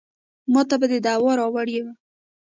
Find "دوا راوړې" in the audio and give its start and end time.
1.05-1.79